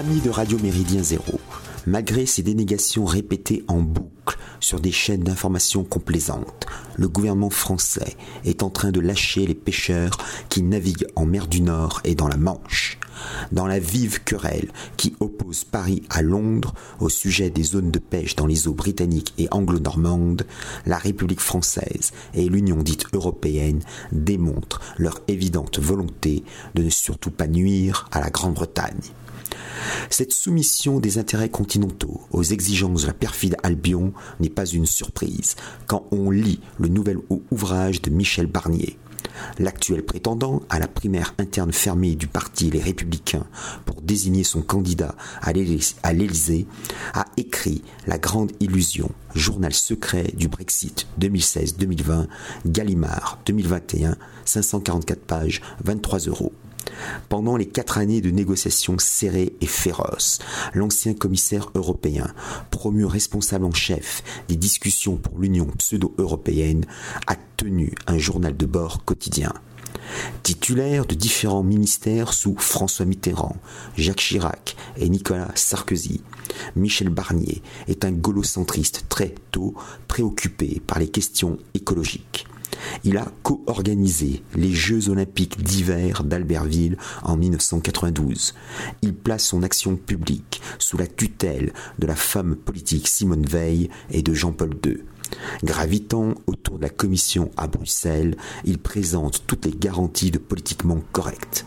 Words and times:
Amis 0.00 0.22
de 0.22 0.30
Radio 0.30 0.58
Méridien 0.58 1.02
Zéro, 1.02 1.38
malgré 1.86 2.24
ces 2.24 2.42
dénégations 2.42 3.04
répétées 3.04 3.64
en 3.68 3.80
boucle 3.80 4.38
sur 4.58 4.80
des 4.80 4.92
chaînes 4.92 5.24
d'information 5.24 5.84
complaisantes, 5.84 6.66
le 6.96 7.06
gouvernement 7.06 7.50
français 7.50 8.16
est 8.46 8.62
en 8.62 8.70
train 8.70 8.92
de 8.92 9.00
lâcher 9.00 9.46
les 9.46 9.54
pêcheurs 9.54 10.16
qui 10.48 10.62
naviguent 10.62 11.06
en 11.16 11.26
mer 11.26 11.46
du 11.48 11.60
Nord 11.60 12.00
et 12.04 12.14
dans 12.14 12.28
la 12.28 12.38
Manche. 12.38 12.98
Dans 13.52 13.66
la 13.66 13.78
vive 13.78 14.24
querelle 14.24 14.70
qui 14.96 15.14
oppose 15.20 15.64
Paris 15.64 16.02
à 16.08 16.22
Londres 16.22 16.72
au 16.98 17.10
sujet 17.10 17.50
des 17.50 17.62
zones 17.62 17.90
de 17.90 17.98
pêche 17.98 18.36
dans 18.36 18.46
les 18.46 18.68
eaux 18.68 18.72
britanniques 18.72 19.34
et 19.36 19.48
anglo-normandes, 19.50 20.46
la 20.86 20.96
République 20.96 21.40
française 21.40 22.12
et 22.32 22.48
l'Union 22.48 22.82
dite 22.82 23.04
européenne 23.12 23.80
démontrent 24.12 24.80
leur 24.96 25.20
évidente 25.28 25.78
volonté 25.78 26.42
de 26.74 26.84
ne 26.84 26.88
surtout 26.88 27.30
pas 27.30 27.48
nuire 27.48 28.08
à 28.12 28.20
la 28.20 28.30
Grande-Bretagne. 28.30 29.12
Cette 30.08 30.32
soumission 30.32 31.00
des 31.00 31.18
intérêts 31.18 31.48
continentaux 31.48 32.20
aux 32.30 32.42
exigences 32.42 33.02
de 33.02 33.06
la 33.08 33.12
perfide 33.12 33.56
Albion 33.62 34.12
n'est 34.40 34.48
pas 34.48 34.66
une 34.66 34.86
surprise 34.86 35.56
quand 35.86 36.06
on 36.10 36.30
lit 36.30 36.60
le 36.78 36.88
nouvel 36.88 37.18
ouvrage 37.50 38.02
de 38.02 38.10
Michel 38.10 38.46
Barnier. 38.46 38.98
L'actuel 39.58 40.04
prétendant 40.04 40.62
à 40.68 40.78
la 40.78 40.88
primaire 40.88 41.34
interne 41.38 41.72
fermée 41.72 42.14
du 42.14 42.26
parti 42.26 42.70
Les 42.70 42.80
Républicains 42.80 43.46
pour 43.86 44.00
désigner 44.02 44.44
son 44.44 44.62
candidat 44.62 45.14
à 45.42 45.52
l'Élysée 45.52 46.66
a 47.14 47.26
écrit 47.36 47.82
La 48.06 48.18
Grande 48.18 48.52
Illusion, 48.60 49.10
journal 49.34 49.72
secret 49.72 50.32
du 50.34 50.48
Brexit 50.48 51.06
2016-2020, 51.20 52.26
Gallimard 52.66 53.38
2021, 53.46 54.16
544 54.44 55.20
pages, 55.20 55.62
23 55.84 56.18
euros. 56.20 56.52
Pendant 57.28 57.56
les 57.56 57.66
quatre 57.66 57.98
années 57.98 58.20
de 58.20 58.30
négociations 58.30 58.98
serrées 58.98 59.52
et 59.60 59.66
féroces, 59.66 60.38
l'ancien 60.74 61.14
commissaire 61.14 61.70
européen, 61.74 62.32
promu 62.70 63.04
responsable 63.04 63.64
en 63.64 63.72
chef 63.72 64.22
des 64.48 64.56
discussions 64.56 65.16
pour 65.16 65.38
l'Union 65.38 65.66
pseudo-européenne, 65.78 66.86
a 67.26 67.36
tenu 67.56 67.94
un 68.06 68.18
journal 68.18 68.56
de 68.56 68.66
bord 68.66 69.04
quotidien. 69.04 69.52
Titulaire 70.42 71.06
de 71.06 71.14
différents 71.14 71.62
ministères 71.62 72.32
sous 72.32 72.56
François 72.58 73.06
Mitterrand, 73.06 73.56
Jacques 73.96 74.18
Chirac 74.18 74.76
et 74.96 75.08
Nicolas 75.08 75.50
Sarkozy, 75.54 76.22
Michel 76.74 77.10
Barnier 77.10 77.62
est 77.86 78.04
un 78.04 78.12
gaulocentriste 78.12 79.04
très 79.08 79.34
tôt 79.52 79.74
préoccupé 80.08 80.80
par 80.84 80.98
les 80.98 81.08
questions 81.08 81.58
écologiques. 81.74 82.46
Il 83.04 83.16
a 83.16 83.26
co-organisé 83.42 84.42
les 84.54 84.72
Jeux 84.72 85.08
olympiques 85.08 85.62
d'hiver 85.62 86.24
d'Albertville 86.24 86.96
en 87.22 87.36
1992. 87.36 88.54
Il 89.02 89.14
place 89.14 89.44
son 89.44 89.62
action 89.62 89.96
publique 89.96 90.60
sous 90.78 90.96
la 90.96 91.06
tutelle 91.06 91.72
de 91.98 92.06
la 92.06 92.16
femme 92.16 92.56
politique 92.56 93.08
Simone 93.08 93.46
Veil 93.46 93.90
et 94.10 94.22
de 94.22 94.34
Jean-Paul 94.34 94.70
II. 94.84 94.98
Gravitant 95.62 96.34
autour 96.46 96.78
de 96.78 96.82
la 96.82 96.88
commission 96.88 97.50
à 97.56 97.66
Bruxelles, 97.66 98.36
il 98.64 98.78
présente 98.78 99.44
toutes 99.46 99.66
les 99.66 99.76
garanties 99.76 100.30
de 100.30 100.38
politiquement 100.38 101.00
correct. 101.12 101.64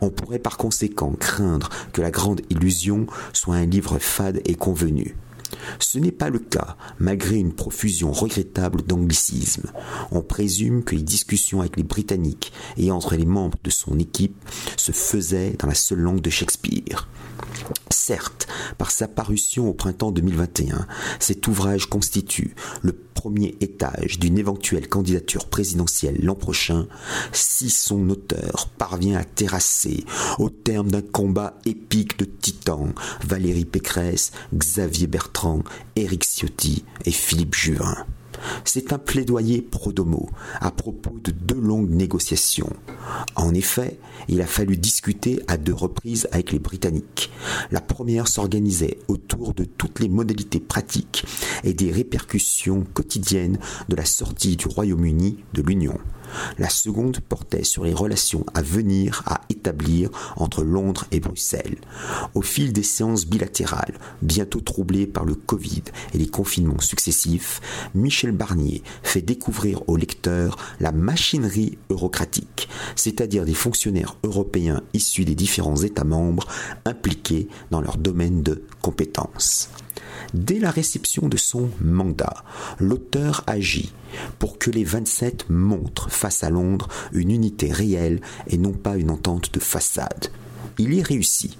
On 0.00 0.10
pourrait 0.10 0.38
par 0.38 0.56
conséquent 0.56 1.12
craindre 1.18 1.68
que 1.92 2.00
la 2.00 2.10
grande 2.10 2.42
illusion 2.50 3.06
soit 3.32 3.56
un 3.56 3.66
livre 3.66 3.98
fade 3.98 4.40
et 4.44 4.54
convenu. 4.54 5.16
Ce 5.78 5.98
n'est 5.98 6.12
pas 6.12 6.30
le 6.30 6.38
cas, 6.38 6.76
malgré 6.98 7.36
une 7.36 7.52
profusion 7.52 8.12
regrettable 8.12 8.82
d'anglicismes. 8.82 9.70
On 10.10 10.22
présume 10.22 10.84
que 10.84 10.94
les 10.94 11.02
discussions 11.02 11.60
avec 11.60 11.76
les 11.76 11.82
Britanniques 11.82 12.52
et 12.76 12.90
entre 12.90 13.16
les 13.16 13.26
membres 13.26 13.58
de 13.64 13.70
son 13.70 13.98
équipe 13.98 14.36
se 14.76 14.92
faisaient 14.92 15.56
dans 15.58 15.68
la 15.68 15.74
seule 15.74 16.00
langue 16.00 16.20
de 16.20 16.30
Shakespeare. 16.30 17.08
Certes, 17.90 18.48
par 18.78 18.90
sa 18.90 19.08
parution 19.08 19.68
au 19.68 19.74
printemps 19.74 20.10
2021, 20.10 20.86
cet 21.18 21.46
ouvrage 21.48 21.86
constitue 21.86 22.54
le 22.82 22.92
premier 22.92 23.54
étage 23.60 24.18
d'une 24.18 24.38
éventuelle 24.38 24.88
candidature 24.88 25.46
présidentielle 25.46 26.18
l'an 26.22 26.34
prochain 26.34 26.86
si 27.32 27.68
son 27.68 28.08
auteur 28.08 28.68
parvient 28.78 29.18
à 29.18 29.24
terrasser, 29.24 30.04
au 30.38 30.48
terme 30.50 30.90
d'un 30.90 31.02
combat 31.02 31.58
épique 31.66 32.18
de 32.18 32.24
titans, 32.24 32.94
Valérie 33.22 33.64
Pécresse, 33.64 34.32
Xavier 34.54 35.06
Bertrand, 35.06 35.62
Éric 35.96 36.24
Ciotti 36.24 36.84
et 37.04 37.12
Philippe 37.12 37.54
Juvin. 37.54 38.06
C'est 38.64 38.92
un 38.92 38.98
plaidoyer 38.98 39.62
pro-domo 39.62 40.28
à 40.60 40.70
propos 40.70 41.18
de 41.22 41.30
deux 41.30 41.60
longues 41.60 41.90
négociations. 41.90 42.72
En 43.36 43.54
effet, 43.54 43.98
il 44.28 44.40
a 44.40 44.46
fallu 44.46 44.76
discuter 44.76 45.40
à 45.48 45.56
deux 45.56 45.74
reprises 45.74 46.28
avec 46.32 46.52
les 46.52 46.58
Britanniques. 46.58 47.30
La 47.70 47.80
première 47.80 48.28
s'organisait 48.28 48.98
autour 49.08 49.54
de 49.54 49.64
toutes 49.64 50.00
les 50.00 50.08
modalités 50.08 50.60
pratiques 50.60 51.24
et 51.64 51.72
des 51.72 51.90
répercussions 51.90 52.84
quotidiennes 52.94 53.58
de 53.88 53.96
la 53.96 54.04
sortie 54.04 54.56
du 54.56 54.66
Royaume-Uni 54.68 55.44
de 55.52 55.62
l'Union. 55.62 55.98
La 56.58 56.68
seconde 56.68 57.20
portait 57.20 57.64
sur 57.64 57.84
les 57.84 57.94
relations 57.94 58.44
à 58.54 58.62
venir 58.62 59.22
à 59.26 59.40
établir 59.48 60.10
entre 60.36 60.62
Londres 60.62 61.06
et 61.10 61.20
Bruxelles. 61.20 61.78
Au 62.34 62.42
fil 62.42 62.72
des 62.72 62.82
séances 62.82 63.26
bilatérales, 63.26 63.98
bientôt 64.22 64.60
troublées 64.60 65.06
par 65.06 65.24
le 65.24 65.34
Covid 65.34 65.82
et 66.14 66.18
les 66.18 66.28
confinements 66.28 66.80
successifs, 66.80 67.60
Michel 67.94 68.32
Barnier 68.32 68.82
fait 69.02 69.22
découvrir 69.22 69.88
aux 69.88 69.96
lecteurs 69.96 70.56
la 70.80 70.92
machinerie 70.92 71.78
eurocratique, 71.90 72.68
c'est-à-dire 72.96 73.44
des 73.44 73.54
fonctionnaires 73.54 74.16
européens 74.24 74.82
issus 74.94 75.24
des 75.24 75.34
différents 75.34 75.76
États 75.76 76.04
membres 76.04 76.46
impliqués 76.84 77.48
dans 77.70 77.80
leur 77.80 77.96
domaine 77.96 78.42
de 78.42 78.64
compétences. 78.82 79.70
Dès 80.34 80.58
la 80.58 80.70
réception 80.70 81.28
de 81.28 81.36
son 81.36 81.70
mandat, 81.80 82.44
l'auteur 82.78 83.44
agit 83.46 83.92
pour 84.38 84.58
que 84.58 84.70
les 84.70 84.84
27 84.84 85.50
montrent 85.50 86.10
face 86.10 86.44
à 86.44 86.50
Londres 86.50 86.88
une 87.12 87.30
unité 87.30 87.72
réelle 87.72 88.20
et 88.46 88.58
non 88.58 88.72
pas 88.72 88.96
une 88.96 89.10
entente 89.10 89.52
de 89.52 89.60
façade. 89.60 90.28
Il 90.78 90.94
y 90.94 91.02
réussit. 91.02 91.56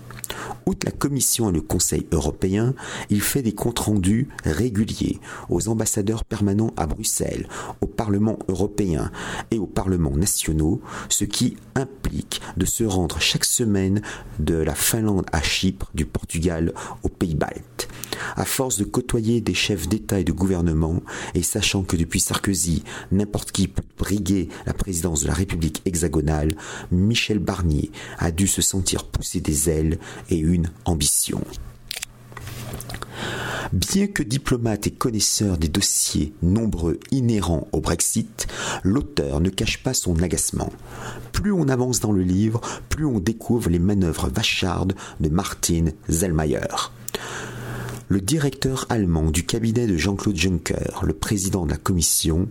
Outre 0.66 0.87
la 0.87 0.93
Commission 0.93 1.50
et 1.50 1.53
le 1.53 1.60
Conseil 1.60 2.06
européen, 2.12 2.75
il 3.09 3.20
fait 3.20 3.43
des 3.43 3.54
comptes 3.54 3.81
rendus 3.81 4.28
réguliers 4.44 5.19
aux 5.49 5.69
ambassadeurs 5.69 6.25
permanents 6.25 6.72
à 6.76 6.87
Bruxelles, 6.87 7.49
au 7.81 7.87
Parlement 7.87 8.38
européen 8.49 9.10
et 9.50 9.59
aux 9.59 9.66
parlements 9.66 10.16
nationaux, 10.16 10.81
ce 11.09 11.25
qui 11.25 11.56
implique 11.75 12.41
de 12.56 12.66
se 12.66 12.84
rendre 12.84 13.20
chaque 13.20 13.44
semaine 13.44 14.03
de 14.38 14.54
la 14.54 14.75
Finlande 14.75 15.26
à 15.32 15.43
Chypre, 15.43 15.91
du 15.94 16.06
Portugal 16.06 16.72
aux 17.03 17.09
Pays-Baltes. 17.09 17.88
À 18.36 18.44
force 18.44 18.78
de 18.78 18.84
côtoyer 18.84 19.41
des 19.41 19.54
chefs 19.54 19.88
d'État 19.88 20.20
et 20.20 20.25
de 20.25 20.32
gouvernement, 20.32 21.00
et 21.34 21.42
sachant 21.42 21.82
que 21.82 21.97
depuis 21.97 22.20
Sarkozy, 22.20 22.82
n'importe 23.12 23.53
qui 23.53 23.69
peut 23.69 23.82
briguer 23.98 24.48
la 24.66 24.75
présidence 24.75 25.22
de 25.22 25.28
la 25.28 25.34
République 25.34 25.82
hexagonale, 25.84 26.54
Michel 26.91 27.38
Barnier 27.38 27.91
a 28.19 28.31
dû 28.31 28.47
se 28.47 28.62
sentir 28.62 29.04
pousser 29.04 29.41
des 29.41 29.70
ailes 29.70 29.98
et 30.31 30.38
une 30.38 30.70
ambition. 30.84 31.43
Bien 33.72 34.08
que 34.08 34.25
diplomate 34.25 34.88
et 34.88 34.90
connaisseur 34.90 35.56
des 35.56 35.69
dossiers 35.69 36.32
nombreux 36.43 36.99
inhérents 37.12 37.69
au 37.70 37.81
Brexit, 37.81 38.49
l'auteur 38.82 39.40
ne 39.40 39.49
cache 39.49 39.82
pas 39.82 39.94
son 39.94 40.20
agacement. 40.22 40.72
Plus 41.31 41.52
on 41.52 41.69
avance 41.69 42.00
dans 42.00 42.11
le 42.11 42.22
livre, 42.22 42.61
plus 42.88 43.06
on 43.06 43.20
découvre 43.20 43.70
les 43.70 43.78
manœuvres 43.78 44.28
vachardes 44.28 44.94
de 45.20 45.28
Martin 45.28 45.87
Zellmayer. 46.08 46.90
Le 48.10 48.20
directeur 48.20 48.86
allemand 48.88 49.30
du 49.30 49.46
cabinet 49.46 49.86
de 49.86 49.96
Jean-Claude 49.96 50.36
Juncker, 50.36 51.04
le 51.04 51.14
président 51.14 51.64
de 51.64 51.70
la 51.70 51.76
Commission, 51.76 52.48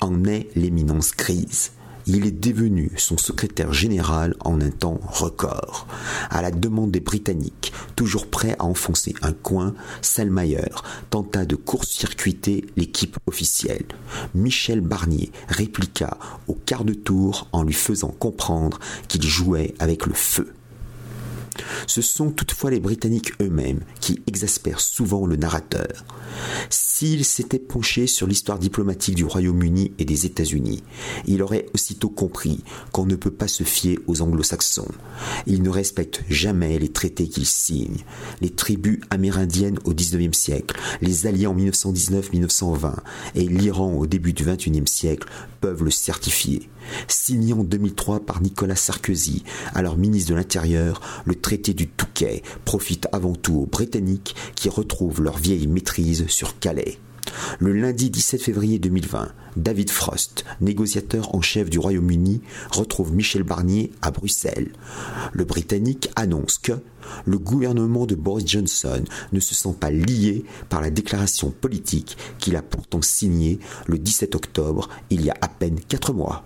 en 0.00 0.24
est 0.24 0.48
l'éminence 0.56 1.12
grise 1.12 1.72
il 2.06 2.26
est 2.26 2.30
devenu 2.32 2.90
son 2.96 3.16
secrétaire 3.16 3.72
général 3.72 4.34
en 4.40 4.60
un 4.60 4.70
temps 4.70 4.98
record. 5.02 5.86
À 6.30 6.42
la 6.42 6.50
demande 6.50 6.90
des 6.90 7.00
Britanniques, 7.00 7.72
toujours 7.94 8.26
prêt 8.26 8.56
à 8.58 8.64
enfoncer 8.64 9.14
un 9.22 9.32
coin, 9.32 9.74
Selmayr 10.00 10.82
tenta 11.10 11.44
de 11.44 11.56
court-circuiter 11.56 12.64
l'équipe 12.76 13.18
officielle. 13.26 13.84
Michel 14.34 14.80
Barnier 14.80 15.30
répliqua 15.48 16.18
au 16.48 16.54
quart 16.54 16.84
de 16.84 16.94
tour 16.94 17.48
en 17.52 17.62
lui 17.62 17.74
faisant 17.74 18.14
comprendre 18.18 18.80
qu'il 19.08 19.22
jouait 19.22 19.74
avec 19.78 20.06
le 20.06 20.14
feu. 20.14 20.52
Ce 21.86 22.02
sont 22.02 22.30
toutefois 22.30 22.70
les 22.70 22.80
Britanniques 22.80 23.32
eux-mêmes 23.40 23.80
qui 24.00 24.22
exaspèrent 24.26 24.80
souvent 24.80 25.26
le 25.26 25.36
narrateur. 25.36 26.04
S'il 26.70 27.24
s'était 27.24 27.58
penché 27.58 28.06
sur 28.06 28.26
l'histoire 28.26 28.58
diplomatique 28.58 29.16
du 29.16 29.24
Royaume-Uni 29.24 29.92
et 29.98 30.04
des 30.04 30.26
États-Unis, 30.26 30.82
il 31.26 31.42
aurait 31.42 31.66
aussitôt 31.74 32.08
compris 32.08 32.62
qu'on 32.92 33.06
ne 33.06 33.16
peut 33.16 33.30
pas 33.30 33.48
se 33.48 33.64
fier 33.64 33.98
aux 34.06 34.22
anglo-saxons. 34.22 34.88
Ils 35.46 35.62
ne 35.62 35.68
respectent 35.68 36.22
jamais 36.28 36.78
les 36.78 36.90
traités 36.90 37.28
qu'ils 37.28 37.46
signent. 37.46 38.04
Les 38.40 38.50
tribus 38.50 39.00
amérindiennes 39.10 39.78
au 39.84 39.92
XIXe 39.92 40.36
siècle, 40.36 40.78
les 41.00 41.26
alliés 41.26 41.46
en 41.46 41.56
1919-1920 41.56 42.94
et 43.34 43.46
l'Iran 43.48 43.92
au 43.94 44.06
début 44.06 44.32
du 44.32 44.44
XXIe 44.44 44.86
siècle 44.86 45.28
peuvent 45.60 45.84
le 45.84 45.90
certifier. 45.90 46.68
Signé 47.08 47.52
en 47.52 47.64
2003 47.64 48.20
par 48.20 48.42
Nicolas 48.42 48.76
Sarkozy, 48.76 49.44
alors 49.74 49.96
ministre 49.96 50.30
de 50.30 50.36
l'Intérieur, 50.36 51.00
le 51.24 51.34
traité 51.34 51.74
du 51.74 51.88
Touquet 51.88 52.42
profite 52.64 53.08
avant 53.12 53.34
tout 53.34 53.54
aux 53.54 53.66
Britanniques 53.66 54.34
qui 54.54 54.68
retrouvent 54.68 55.22
leur 55.22 55.38
vieille 55.38 55.66
maîtrise 55.66 56.26
sur 56.28 56.58
Calais. 56.58 56.98
Le 57.58 57.72
lundi 57.72 58.10
17 58.10 58.42
février 58.42 58.78
2020, 58.78 59.32
David 59.56 59.90
Frost, 59.90 60.44
négociateur 60.60 61.34
en 61.34 61.40
chef 61.40 61.70
du 61.70 61.78
Royaume-Uni, 61.78 62.40
retrouve 62.70 63.12
Michel 63.12 63.42
Barnier 63.42 63.92
à 64.02 64.10
Bruxelles. 64.10 64.72
Le 65.32 65.44
Britannique 65.44 66.10
annonce 66.16 66.58
que 66.58 66.72
le 67.24 67.38
gouvernement 67.38 68.06
de 68.06 68.14
Boris 68.14 68.46
Johnson 68.46 69.02
ne 69.32 69.40
se 69.40 69.54
sent 69.54 69.74
pas 69.78 69.90
lié 69.90 70.44
par 70.68 70.80
la 70.80 70.90
déclaration 70.90 71.50
politique 71.50 72.16
qu'il 72.38 72.56
a 72.56 72.62
pourtant 72.62 73.02
signée 73.02 73.58
le 73.86 73.98
17 73.98 74.34
octobre, 74.34 74.88
il 75.10 75.24
y 75.24 75.30
a 75.30 75.36
à 75.40 75.48
peine 75.48 75.80
quatre 75.80 76.12
mois. 76.12 76.44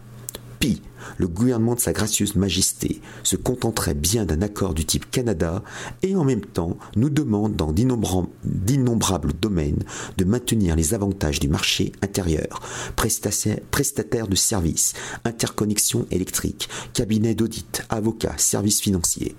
Pi, 0.59 0.81
le 1.19 1.29
gouvernement 1.29 1.75
de 1.75 1.81
Sa 1.81 1.93
Gracieuse 1.93 2.37
Majesté 2.37 3.01
se 3.23 3.37
contenterait 3.37 3.95
bien 3.95 4.25
d'un 4.25 4.43
accord 4.43 4.75
du 4.75 4.85
type 4.85 5.11
Canada 5.11 5.63
et 6.03 6.17
en 6.17 6.25
même 6.25 6.45
temps 6.45 6.77
nous 6.97 7.11
demande 7.11 7.57
dans 7.57 7.73
d'innombrables 7.73 9.33
domaines 9.41 9.85
de 10.17 10.25
maintenir 10.25 10.77
les 10.77 10.95
avantages 10.95 11.41
du 11.41 11.49
marché 11.49 11.93
intérieur, 12.03 12.61
prestataires 12.97 14.29
de 14.29 14.37
services, 14.37 14.95
interconnexion 15.25 16.07
électrique, 16.11 16.69
cabinet 16.93 17.35
d'audit, 17.35 17.83
avocats, 17.89 18.39
services 18.39 18.81
financiers. 18.81 19.37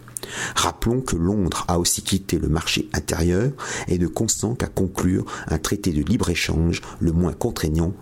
Rappelons 0.56 1.02
que 1.02 1.16
Londres 1.16 1.66
a 1.68 1.80
aussi 1.80 2.02
quitté 2.02 2.38
le 2.38 2.50
marché 2.50 2.90
intérieur 2.94 3.52
et 3.88 3.98
ne 3.98 4.08
consent 4.08 4.56
qu'à 4.56 4.68
conclure 4.68 5.26
un 5.48 5.58
traité 5.58 5.92
de 5.92 6.02
libre-échange 6.02 6.82
le 7.00 7.12
moins 7.12 7.34
contraignant 7.34 7.94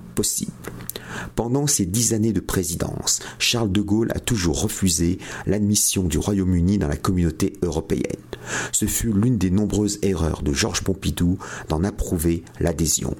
Pendant 1.35 1.67
ces 1.67 1.85
dix 1.85 2.13
années 2.13 2.33
de 2.33 2.39
présidence, 2.39 3.19
Charles 3.39 3.71
de 3.71 3.81
Gaulle 3.81 4.11
a 4.15 4.19
toujours 4.19 4.61
refusé 4.61 5.17
l'admission 5.45 6.03
du 6.03 6.17
Royaume-Uni 6.17 6.77
dans 6.77 6.87
la 6.87 6.95
communauté 6.95 7.53
européenne. 7.61 8.01
Ce 8.71 8.85
fut 8.85 9.11
l'une 9.11 9.37
des 9.37 9.49
nombreuses 9.49 9.99
erreurs 10.01 10.41
de 10.43 10.53
Georges 10.53 10.83
Pompidou 10.83 11.37
d'en 11.69 11.83
approuver 11.83 12.43
l'adhésion. 12.59 13.15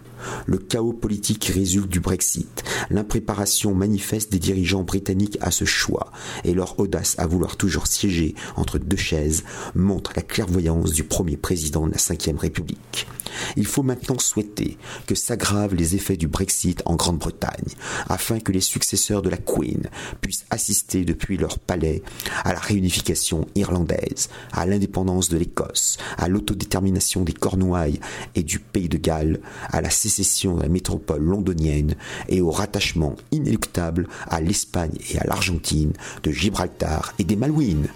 Le 0.45 0.57
chaos 0.57 0.93
politique 0.93 1.45
résulte 1.45 1.89
du 1.89 1.99
Brexit, 1.99 2.63
l'impréparation 2.89 3.73
manifeste 3.73 4.31
des 4.31 4.39
dirigeants 4.39 4.83
britanniques 4.83 5.37
à 5.41 5.51
ce 5.51 5.65
choix 5.65 6.11
et 6.43 6.53
leur 6.53 6.79
audace 6.79 7.15
à 7.17 7.27
vouloir 7.27 7.57
toujours 7.57 7.87
siéger 7.87 8.35
entre 8.55 8.79
deux 8.79 8.97
chaises 8.97 9.43
montre 9.75 10.13
la 10.15 10.21
clairvoyance 10.21 10.91
du 10.91 11.03
premier 11.03 11.37
président 11.37 11.87
de 11.87 11.91
la 11.91 11.97
Ve 11.97 12.37
République. 12.39 13.07
Il 13.55 13.65
faut 13.65 13.83
maintenant 13.83 14.19
souhaiter 14.19 14.77
que 15.07 15.15
s'aggravent 15.15 15.75
les 15.75 15.95
effets 15.95 16.17
du 16.17 16.27
Brexit 16.27 16.81
en 16.85 16.95
Grande-Bretagne, 16.95 17.73
afin 18.09 18.39
que 18.39 18.51
les 18.51 18.61
successeurs 18.61 19.21
de 19.21 19.29
la 19.29 19.37
Queen 19.37 19.89
puissent 20.21 20.45
assister 20.49 21.05
depuis 21.05 21.37
leur 21.37 21.59
palais 21.59 22.03
à 22.43 22.53
la 22.53 22.59
réunification 22.59 23.47
irlandaise, 23.55 24.29
à 24.51 24.65
l'indépendance 24.65 25.29
de 25.29 25.37
l'Écosse, 25.37 25.97
à 26.17 26.27
l'autodétermination 26.27 27.23
des 27.23 27.33
Cornouailles 27.33 27.99
et 28.35 28.43
du 28.43 28.59
Pays 28.59 28.89
de 28.89 28.97
Galles, 28.97 29.39
à 29.71 29.81
la 29.81 29.89
sécession 29.89 30.55
de 30.55 30.61
la 30.61 30.69
métropole 30.69 31.23
londonienne 31.23 31.95
et 32.29 32.41
au 32.41 32.51
rattachement 32.51 33.15
inéluctable 33.31 34.07
à 34.27 34.41
l'Espagne 34.41 34.97
et 35.11 35.19
à 35.19 35.25
l'Argentine 35.25 35.93
de 36.23 36.31
Gibraltar 36.31 37.13
et 37.19 37.23
des 37.23 37.35
Malouines. 37.35 37.87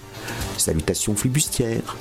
Salutations 0.57 1.15
flibustières. 1.15 1.95